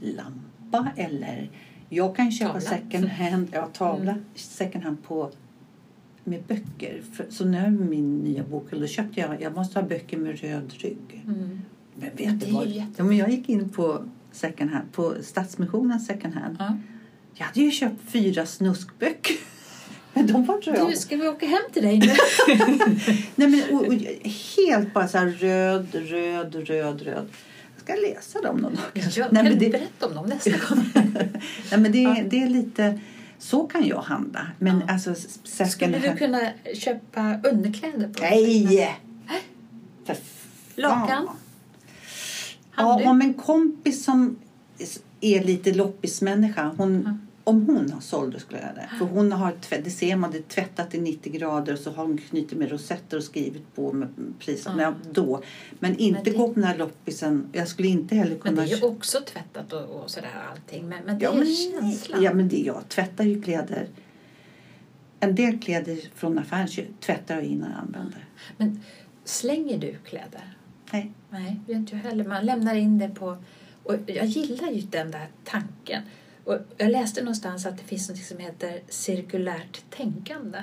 [0.00, 1.50] lampa eller
[1.88, 2.68] jag kan köpa Tavla.
[2.68, 4.24] second hand, ja, tavla, Mm.
[4.34, 5.30] second hand på
[6.24, 7.02] med böcker.
[7.12, 10.72] För, så nu min nya bokhylla då köpte jag, jag måste ha böcker med röd
[10.78, 11.22] rygg.
[11.26, 11.60] Mm.
[11.94, 12.66] Men vet du vad?
[12.96, 16.56] Ja, men jag gick in på second hand, på Stadsmissionens second hand.
[16.58, 16.76] Ja.
[17.34, 19.36] Jag hade ju köpt fyra snuskböcker.
[20.14, 20.84] Men de var röda.
[20.88, 22.06] Du, ska vi åka hem till dig nu?
[23.34, 23.94] Nej, men, och, och,
[24.56, 27.26] helt bara så här röd, röd, röd, röd.
[27.86, 28.84] Ska läsa dem någon dag.
[29.16, 30.90] Jag Nej, men det, berätta om dem nästa gång.
[31.70, 32.16] nej, men det, Ja.
[32.30, 33.00] det är lite...
[33.38, 34.46] Så kan jag handla.
[34.58, 34.92] Men Ja.
[34.92, 35.14] alltså...
[35.44, 36.40] second Skulle du kunna
[36.74, 38.98] köpa underkläder på Nej!
[40.04, 40.16] För.
[40.76, 41.28] Lakan?
[42.76, 44.36] Ja, om en kompis som
[45.20, 46.74] är lite loppismänniska.
[46.76, 47.25] Hon, Ja.
[47.48, 48.98] Om hon har såld då skulle jag göra det.
[48.98, 51.90] För hon har tvätt, det ser man, det är tvättat i 90 grader och så
[51.90, 54.72] har hon knutit med rosetter och skrivit på med priset.
[54.78, 54.94] Ja.
[55.12, 55.42] Då.
[55.78, 57.48] Men inte Men det- gå på den här loppisen.
[57.52, 58.62] Jag skulle inte heller Men kunna...
[58.62, 60.88] det är ju också tvättat och, och sådär allting.
[60.88, 62.22] Men, men det ja, är men, känslan.
[62.22, 63.88] ja, men det, jag tvättar ju kläder
[65.20, 66.68] En del kläder från affären
[67.00, 68.24] tvättar jag innan jag använder.
[68.56, 68.80] Men
[69.24, 70.56] slänger du kläder?
[70.92, 71.12] Nej.
[71.30, 72.24] Nej, det gör inte jag heller.
[72.24, 73.36] Man lämnar in det på...
[73.82, 76.02] Och jag gillar ju den där tanken.
[76.46, 80.58] Och jag läste någonstans att det finns något som heter cirkulärt tänkande.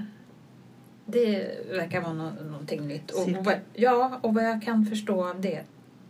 [1.06, 3.12] Det verkar vara nå någonting nytt.
[3.12, 5.64] Och, och vad, ja, och vad jag kan förstå av det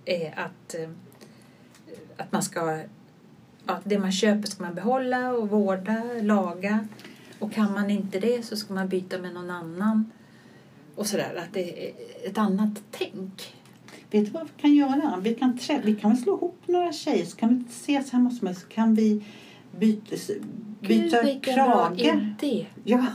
[0.05, 0.89] är att, eh,
[2.17, 2.79] att man ska...
[3.65, 6.87] Att det man köper ska man behålla och vårda, laga.
[7.39, 10.11] Och kan man inte det så ska man byta med någon annan.
[10.95, 13.55] Och sådär, att det är ett annat tänk.
[14.11, 15.19] Vet du vad vi kan göra?
[15.21, 18.41] Vi kan, trä- vi kan slå ihop några tjejer så kan vi ses hemma hos
[18.41, 19.23] mig så kan vi
[19.79, 20.15] byta,
[20.81, 22.01] byta Gud, bra krage.
[22.41, 22.65] idé.
[22.83, 23.05] Ja,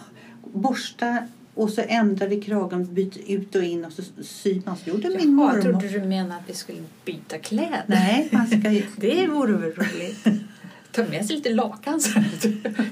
[0.52, 4.76] borsta och så ändrar vi kragen, byter ut och in och så syr man.
[4.76, 5.62] Så gjorde min mormor.
[5.62, 7.84] trodde du menade att vi skulle byta kläder?
[7.86, 8.82] Nej, man ska ju...
[8.96, 10.24] Det vore väl roligt.
[10.92, 12.20] Ta med sig lite lakan så.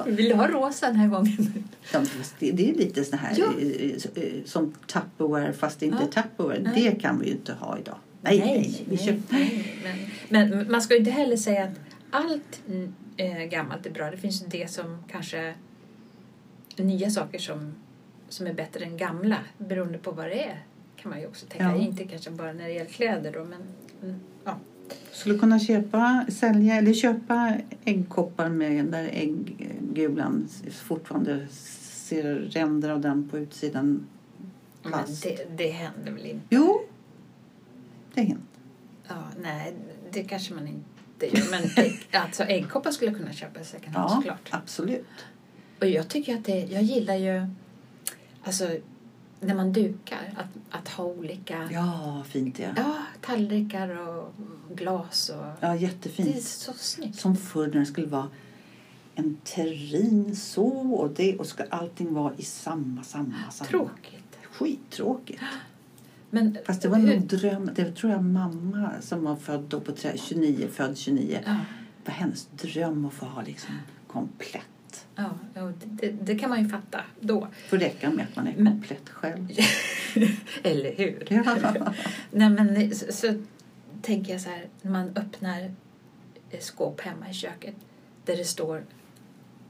[0.06, 1.64] Vill du ha rosa den här gången?
[1.92, 2.00] Ja,
[2.38, 3.44] det, det är lite sån här Ja.
[3.60, 6.22] eh, eh, som Tupperware fast inte Ja.
[6.22, 6.60] Tupperware.
[6.62, 6.72] Nej.
[6.84, 7.96] Det kan vi ju inte ha idag.
[8.20, 8.98] Nej, nej, nej.
[9.06, 9.76] Vi nej.
[10.28, 11.74] Men, men man ska ju inte heller säga att
[12.10, 12.60] allt
[13.16, 14.10] eh, gammalt är bra.
[14.10, 15.54] Det finns ju det som kanske
[16.76, 17.74] nya saker som,
[18.28, 20.62] som är bättre än gamla beroende på vad det är
[20.96, 21.64] kan man ju också tänka.
[21.64, 21.76] Ja.
[21.76, 23.62] Inte kanske bara när det gäller kläder då men
[24.44, 24.58] ja.
[25.12, 33.28] Skulle kunna köpa, sälja eller köpa äggkoppar med där äggulan fortfarande ser ränder av den
[33.28, 34.06] på utsidan.
[34.82, 35.22] Men Plast.
[35.22, 36.46] det, det händer väl inte?
[36.50, 36.80] Jo,
[38.14, 38.40] det hänt.
[39.08, 39.74] Ja, nej,
[40.12, 41.50] det kanske man inte gör.
[41.50, 44.48] Men ägg, alltså äggkoppar skulle jag kunna köpa i second hand Ja, såklart.
[44.50, 45.06] absolut.
[45.80, 47.46] Och jag tycker att det, jag gillar ju,
[48.42, 48.68] alltså
[49.40, 52.68] när man dukar, att, att ha olika Ja, fint ja.
[52.76, 54.32] ja, tallrikar och
[54.74, 56.42] glas och Ja, det är jättefint.
[56.44, 57.18] så snyggt.
[57.20, 58.28] Som förr när det skulle vara
[59.14, 63.68] en terrin så och det och ska allting vara i samma, samma, samma.
[63.70, 64.38] Tråkigt.
[64.52, 65.40] Skittråkigt.
[66.30, 67.70] Men Fast det var hur- nog dröm.
[67.74, 71.40] Det tror jag mamma som var född då på tre- 29, född 29.
[71.46, 71.56] Ja,
[72.04, 73.74] var hennes dröm att få ha liksom
[74.06, 75.06] komplett.
[75.16, 77.48] ja, ja det, det, det kan man ju fatta då.
[77.68, 79.48] Får räcka med att man är Men- komplett själv.
[80.62, 81.26] Eller hur?
[81.30, 81.56] Ja.
[82.30, 83.42] Nej, men så, så
[84.02, 85.60] tänker jag så här, när man öppnar
[86.50, 87.74] eh, skåp hemma i köket
[88.24, 88.84] där det står...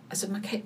[0.08, 0.60] Alltså man kan,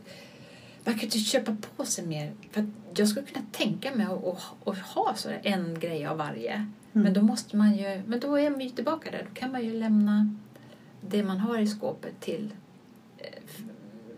[0.84, 2.32] man kan inte köpa på sig mer.
[2.50, 6.16] För att jag skulle kunna tänka mig att, att, att ha så en grej av
[6.16, 6.66] varje.
[6.92, 8.02] Men då måste man ju...
[8.06, 9.26] Men då är man ju tillbaka där.
[9.28, 10.34] Då kan man ju lämna
[11.00, 12.50] det man har i skåpet till
[13.18, 13.26] eh,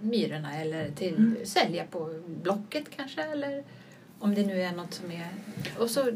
[0.01, 1.37] myrorna eller till Mm.
[1.45, 3.23] sälja på Blocket kanske.
[3.23, 3.65] Eller
[4.19, 5.29] om det nu är något som är...
[5.79, 6.11] Och så,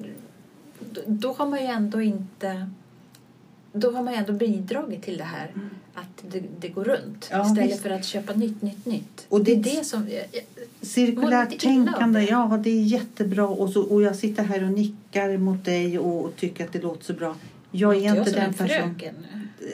[0.80, 2.70] då, då har man ju ändå inte...
[3.76, 5.50] Då har man ändå bidragit till det här
[5.94, 7.82] att det, det går runt Ja, istället visst.
[7.82, 9.26] för att köpa nytt, nytt, nytt.
[9.28, 10.08] Och det är det- det som...
[10.08, 10.42] jag- jag-
[10.86, 12.26] Cirkulärt tänkande, det.
[12.26, 13.46] ja det är jättebra.
[13.48, 16.82] Och, så, och jag sitter här och nickar mot dig och, och tycker att det
[16.82, 17.34] låter så bra.
[17.70, 18.94] Jag är inte som den en personen.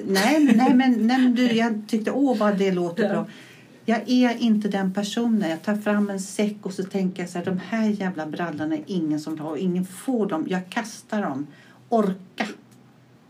[0.06, 3.08] Nej, nej, men, nej, men du, jag tyckte åh vad det låter Ja.
[3.08, 3.26] bra.
[3.84, 5.50] Jag är inte den personen.
[5.50, 8.74] Jag tar fram en säck och så tänker jag så här, de här jävla brallorna
[8.74, 10.46] är ingen som har, ingen får dem.
[10.48, 11.46] Jag kastar dem.
[11.88, 12.46] Orka.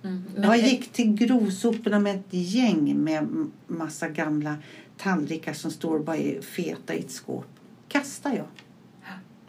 [0.04, 0.22] Mm.
[0.36, 3.26] Jag gick till grovsoporna med ett gäng med
[3.66, 4.56] massa gamla
[4.96, 7.46] tallrikar som står bara i feta i ett skåp.
[7.88, 8.46] Kastar jag.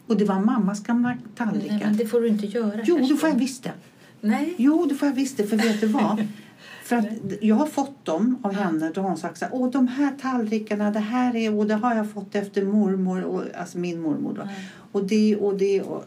[0.08, 1.80] Och det var mammas gamla Nej, tallrikar.
[1.80, 2.82] men det får du inte göra.
[2.84, 3.74] Jo, det får jag visst det.
[4.22, 4.56] Nej.
[4.58, 5.48] Jo, det får jag visst det.
[5.48, 6.28] För vet du vad?
[6.84, 7.06] För att
[7.42, 8.92] jag har fått dem av henne.
[8.96, 11.74] Då har hon sagt så här, åh de här tallrikarna, det här är, och det
[11.74, 14.42] har jag fått efter mormor, och, alltså min mormor då.
[14.42, 14.54] Mm.
[14.92, 16.06] Och det och det och...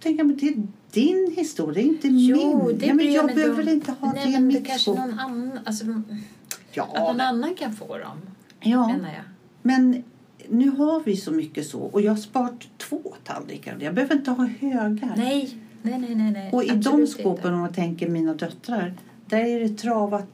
[0.00, 2.78] Tänk men det är din historia, inte Jo, min.
[2.78, 3.68] det ja, men jag jag behöver om.
[3.68, 5.58] inte ha Nej, i men kanske någon annan...
[5.64, 6.16] Alltså, att
[6.72, 8.18] Ja, någon men, annan kan få dem,
[8.60, 9.24] ja, menar jag.
[9.62, 10.02] men
[10.48, 11.80] nu har vi så mycket så.
[11.80, 13.76] Och jag har sparat två tallrikar.
[13.80, 15.14] Jag behöver inte ha högar.
[15.16, 16.30] Nej, nej, nej, nej.
[16.32, 16.50] nej.
[16.52, 17.48] Och i de Absolut skåpen, inte.
[17.48, 18.94] om man tänker mina döttrar,
[19.26, 20.26] där är det travat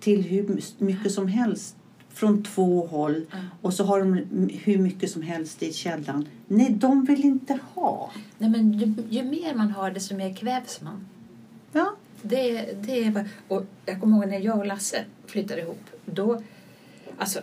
[0.00, 1.76] till hur mycket som helst
[2.14, 3.24] från två håll.
[3.30, 3.38] Ja.
[3.60, 4.14] Och så har de
[4.64, 6.28] hur mycket som helst i källaren.
[6.46, 8.10] Nej, de vill inte ha.
[8.38, 11.06] Nej, men ju, ju mer man har, desto mer kvävs man.
[11.72, 15.80] Ja, Det, det är och jag kommer ihåg när jag och Lasse flyttade ihop.
[16.04, 16.42] Då,
[17.18, 17.40] alltså,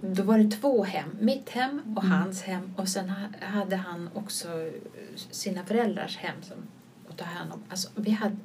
[0.00, 1.08] då var det två hem.
[1.20, 2.18] Mitt hem och Mm.
[2.18, 2.70] hans hem.
[2.76, 4.48] Och sen ha- hade han också
[5.30, 6.56] sina föräldrars hem som
[7.08, 7.58] att ta hand om.
[7.68, 8.36] Alltså, vi hade,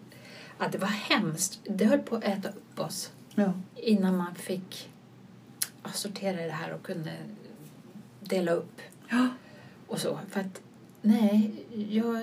[0.59, 1.59] ja, det var hemskt.
[1.69, 3.53] Det höll på att äta upp oss ja.
[3.75, 4.89] innan man fick
[5.91, 7.11] sortera det här och kunde
[8.19, 8.81] dela upp.
[9.09, 9.27] ja.
[9.87, 10.19] och så.
[10.29, 10.61] För att,
[11.01, 11.51] nej,
[11.89, 12.21] jag,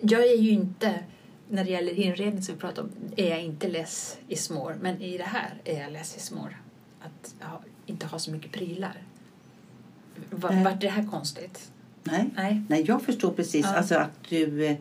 [0.00, 1.04] jag är ju inte,
[1.48, 4.76] när det gäller inredning som vi pratar om, är jag inte less i smår.
[4.80, 6.56] Men i det här är jag less i smår.
[7.00, 9.02] Att ja, inte ha så mycket prylar.
[10.30, 11.70] Vart det här konstigt?
[12.02, 12.30] Nej.
[12.36, 12.62] Nej.
[12.68, 13.66] Nej, jag förstår precis.
[13.66, 13.76] Ja.
[13.76, 14.76] Alltså att du...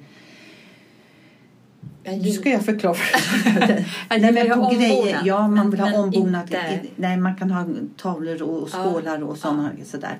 [2.03, 2.95] Nu ska jag förklara.
[4.09, 5.21] Nej, men på grejer.
[5.25, 6.53] Ja, man men- vill ha ombonat.
[6.95, 7.65] Nej, man kan ha
[7.97, 8.83] tavlor och Ja.
[8.83, 10.17] skålar och sådana sådär.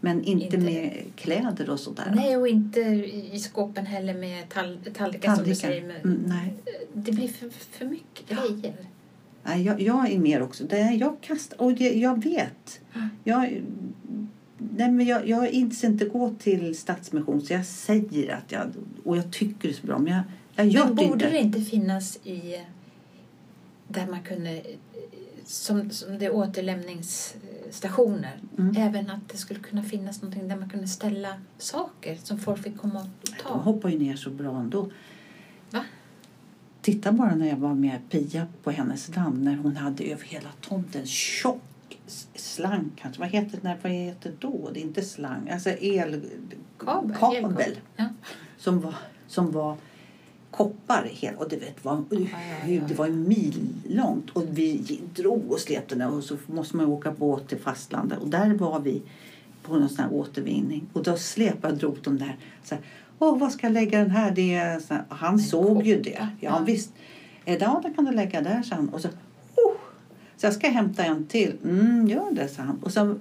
[0.00, 2.12] Men inte, Inte- med kläder och sådär.
[2.16, 5.68] Nej, och inte i skåpen heller med tall, tallrikar som du Tallrikar.
[5.68, 5.86] säger.
[5.86, 6.54] Med, Mm, nej.
[6.92, 8.74] Det blir för, för mycket grejer.
[9.44, 10.64] Nej, jag, jag är mer också.
[10.64, 12.80] Det, jag kastar, och det, jag vet.
[13.24, 13.62] Jag,
[14.58, 18.62] nej, men jag, jag inser inte gå till Stadsmission så jag säger att jag...
[19.04, 20.22] Och jag tycker det är så bra men jag,
[20.64, 21.30] Men borde inte.
[21.30, 22.60] det inte finnas i
[23.88, 24.62] där man kunde
[25.44, 28.74] som, som det är återlämningsstationer Mm.
[28.76, 32.76] även att det skulle kunna finnas någonting där man kunde ställa saker som folk fick
[32.78, 33.48] komma och De ta.
[33.48, 34.90] hoppar ju ner så bra ändå.
[35.70, 35.84] Va?
[36.82, 40.48] Titta bara när jag var med Pia på hennes land när hon hade över hela
[40.60, 41.60] tomten tjock
[42.34, 43.20] slang kanske.
[43.20, 43.76] Vad heter det?
[43.82, 44.70] Vad heter då?
[44.74, 45.48] Det är inte slang.
[45.50, 46.22] Alltså el...
[46.78, 47.78] Kabel, kabel elkabel.
[47.96, 48.04] Ja.
[48.58, 48.94] som var,
[49.26, 49.76] som var
[50.58, 52.04] koppar hela, och det vet, var,
[52.88, 56.86] det var en mil långt och vi drog och släpte den och så måste man
[56.86, 59.02] åka båt till fastlandet och där var vi
[59.62, 62.84] på någon sån här återvinning och då släpade och drog de där så här,
[63.18, 64.30] Åh, vad ska jag lägga den här?
[64.30, 65.04] Det är här.
[65.08, 66.28] Han En såg ju koppar, det.
[66.40, 66.64] Ja, ja.
[66.66, 66.92] visst.
[67.44, 68.88] Eh, Ja, det kan du lägga där, sa han.
[68.88, 69.74] Och så, oh,
[70.36, 71.56] så jag ska hämta en till.
[71.64, 72.78] Mm, gör det, sa han.
[72.82, 73.14] Och så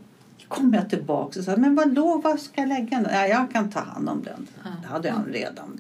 [0.48, 3.08] kom jag tillbaka och sa, men vadå, vad ska jag lägga den?
[3.14, 4.48] Ja, jag kan ta hand om den.
[4.64, 4.70] Ja.
[4.82, 5.80] Det hade han redan.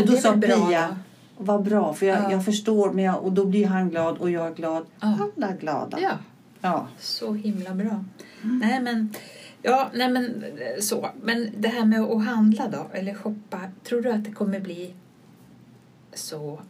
[0.00, 0.32] Men och då sa
[0.68, 0.96] Pia,
[1.36, 2.32] vad bra, för jag, Ja.
[2.32, 4.86] jag förstår, men jag, och då blir han glad och jag är glad.
[5.00, 5.18] Ja.
[5.36, 5.98] Alla glada.
[6.00, 6.12] ja,
[6.60, 6.86] Ja.
[6.98, 8.04] så himla bra.
[8.42, 9.14] Nej, men,
[9.62, 10.44] ja, nej, men
[10.80, 11.08] så.
[11.22, 13.60] Men det här med att handla då, eller shoppa.
[13.84, 14.94] Tror du att det kommer bli
[16.14, 16.60] så...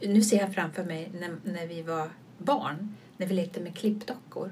[0.00, 4.50] Nu ser jag framför mig när, när vi var barn, när vi lekte med klippdockor.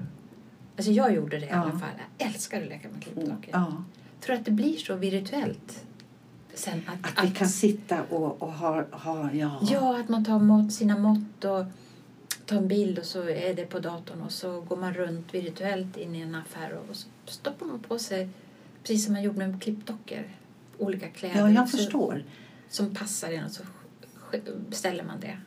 [0.77, 1.55] Alltså jag gjorde det i Ja.
[1.55, 1.89] alla fall.
[2.17, 3.49] Jag älskar att leka med klippdockor.
[3.51, 3.83] ja.
[4.21, 5.85] Tror du att det blir så virtuellt?
[6.57, 9.59] Sen att, Att vi kan sitta och, och ha, ha ja.
[9.71, 11.65] Ja, att man tar mått, sina mått och
[12.45, 15.97] tar en bild och så är det på datorn och så går man runt virtuellt
[15.97, 18.29] in i en affär och så stoppar man på sig
[18.83, 20.23] precis som man gjorde med klippdockor.
[20.77, 22.23] Olika kläder ja, jag så, förstår.
[22.69, 23.63] som passar en och så
[24.69, 25.37] beställer man det.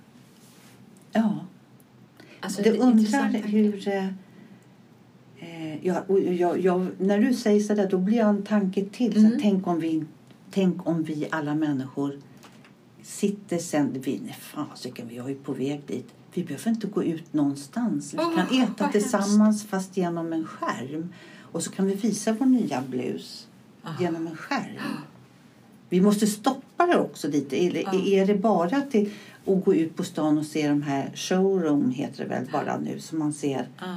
[1.12, 1.38] Ja.
[2.40, 3.88] Alltså, det är undrar hur...
[3.88, 6.04] Eh, ja,
[6.38, 9.12] jag, jag, när du säger så där, då blir jag en tanke till.
[9.12, 9.32] Så Mm.
[9.32, 10.04] här, tänk, om vi,
[10.50, 12.18] tänk om vi alla människor
[13.02, 14.00] sitter sen...
[14.00, 16.08] Vi, nej, fasiken, vi är ju på väg dit.
[16.34, 18.14] Vi behöver inte gå ut någonstans.
[18.14, 21.12] Vi Åh, kan äta tillsammans fast genom en skärm.
[21.52, 23.48] Och så kan vi visa vår nya blus
[23.84, 23.94] Aha.
[24.00, 24.80] genom en skärm.
[25.88, 27.56] Vi måste stoppa det också lite.
[27.66, 27.94] Eller Ja.
[28.06, 29.10] är det bara till
[29.46, 33.00] att gå ut på stan och se de här showroom heter det väl bara nu
[33.00, 33.96] som man ser Ja.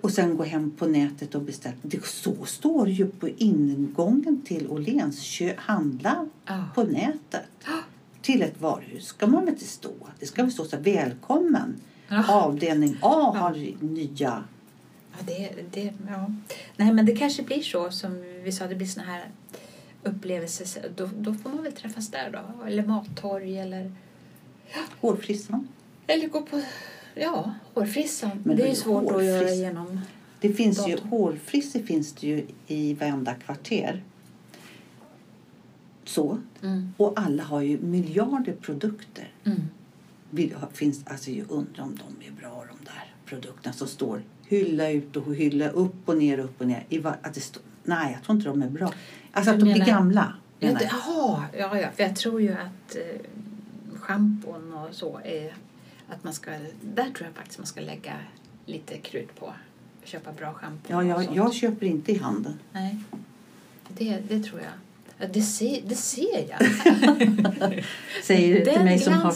[0.00, 1.76] Och sen gå hem på nätet och beställa.
[1.82, 5.40] Det, så står ju på ingången till Åhléns.
[5.56, 6.64] Handla Ja.
[6.74, 7.46] på nätet.
[8.22, 9.92] Till ett varuhus ska man väl inte stå.
[10.20, 11.74] Det ska väl stå så här, välkommen.
[12.08, 12.32] Ja.
[12.42, 14.44] Avdelning A har nya.
[15.12, 16.32] Ja, det, det, ja.
[16.76, 19.24] Nej, men det kanske blir så som vi sa, det blir såna här
[20.02, 20.90] upplevelser.
[20.96, 22.64] Då, då får man väl träffas där då.
[22.64, 23.92] Eller mattorg eller,
[25.00, 25.68] Hårfrissan.
[26.06, 26.62] eller gå på
[27.14, 28.30] ja, hårfrissan.
[28.44, 29.58] Men det är är svårt att göra hårfriss.
[29.58, 30.00] genom.
[30.40, 31.08] Det finns ju, Datorn.
[31.08, 34.02] hårfrissor finns det ju i varenda kvarter.
[36.04, 36.38] Så.
[36.62, 36.94] Mm.
[36.96, 39.32] Och alla har ju miljarder produkter.
[39.44, 39.60] Mm.
[40.72, 45.16] Finns, alltså jag undrar om de är bra de där produkterna som står hylla ut
[45.16, 46.84] och hylla upp och ner upp och ner.
[46.88, 48.92] I var, att det står, nej, jag tror inte de är bra.
[49.32, 50.34] Alltså att de blir menar- gamla.
[50.58, 50.82] Det, jag.
[50.82, 53.20] jaha, ja, ja, för jag tror ju att eh,
[54.00, 55.54] schampon och så är
[56.08, 56.50] att man ska,
[56.82, 58.14] där tror jag faktiskt man ska lägga
[58.66, 59.52] lite krut på.
[60.04, 60.92] Köpa bra schampo.
[60.92, 62.58] Ja, jag, jag köper inte i handeln.
[62.72, 62.96] Nej,
[63.88, 64.72] det, det tror jag.
[65.18, 66.60] Ja, det, ser, det ser jag.
[68.24, 69.34] Säger det till mig som har,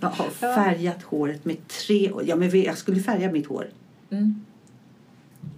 [0.00, 2.24] har färgat håret med tre år.
[2.26, 3.66] Ja, men jag skulle färga mitt hår.
[4.10, 4.44] Mm.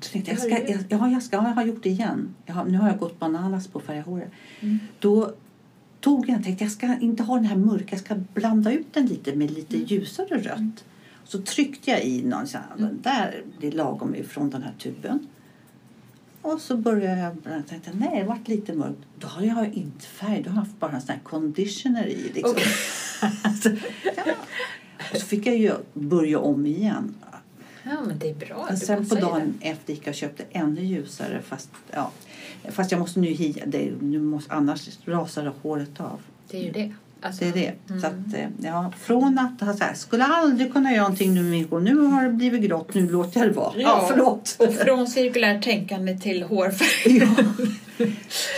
[0.00, 2.34] Så tänkte jag, ska, du jag, ja, jag ska, jag har gjort det igen.
[2.48, 4.30] Har, nu har jag gått bananas på att färga håret.
[4.60, 4.78] Mm.
[4.98, 5.34] Då
[6.00, 9.06] tog jag tänkte jag ska inte ha den här mörka, jag ska blanda ut den
[9.06, 9.86] lite med lite Mm.
[9.86, 10.84] ljusare rött.
[11.24, 12.98] Så tryckte jag i någon sån här, Mm.
[13.02, 15.26] där blir lagom ifrån den här tuben.
[16.42, 18.98] Och så började jag, jag tänkte nej det vart lite mörkt.
[19.18, 22.30] Då har jag inte färg, då har jag haft bara en sån här conditioner i.
[22.34, 22.50] Liksom.
[22.50, 22.72] Okej.
[23.42, 23.68] alltså,
[24.16, 24.22] ja.
[25.12, 27.14] Och så fick jag ju börja om igen.
[27.82, 28.66] Ja, men det är bra.
[28.70, 31.42] Du sen på dagen efter gick jag och köpte ännu ljusare.
[31.42, 32.10] Fast, ja,
[32.68, 33.90] fast jag måste nu hia det.
[34.00, 36.20] Nu måste, annars rasar håret av.
[36.50, 36.92] Det är ju det.
[37.22, 37.72] Alltså, Det är det.
[37.88, 38.00] mm.
[38.00, 41.42] Så att, eh, ja, från att ha så här, skulle aldrig kunna göra någonting nu
[41.42, 43.72] Mikko, nu har det blivit grått, nu låter jag det vara.
[43.76, 44.06] Ja, Ja.
[44.10, 44.56] förlåt.
[44.58, 47.16] Och från cirkulärt tänkande till hårfärg.
[47.18, 47.26] Ja.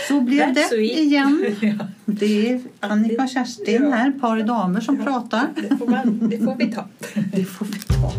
[0.07, 0.97] Så blev That's det sweet.
[0.99, 1.45] igen.
[1.79, 3.89] ja, Det är Annika och Kerstin Ja.
[3.95, 5.47] här, par damer som pratar.
[5.69, 6.85] det, får man, det får vi ta.
[7.33, 8.11] Det får vi ta.